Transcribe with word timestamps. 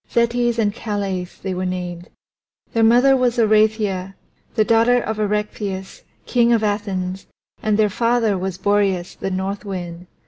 Zetes 0.11 0.57
and 0.57 0.73
Calais 0.73 1.25
they 1.43 1.53
were 1.53 1.63
named; 1.63 2.09
their 2.73 2.81
mother 2.83 3.15
was 3.15 3.37
Oreithyia, 3.37 4.15
the 4.55 4.65
daughter 4.65 4.99
of 4.99 5.19
Erechtheus, 5.19 6.01
King 6.25 6.51
of 6.53 6.63
Athens, 6.63 7.27
and 7.61 7.77
their 7.77 7.87
father 7.87 8.35
was 8.35 8.57
Boreas, 8.57 9.13
the 9.13 9.29
North 9.29 9.63
Wind. 9.63 10.07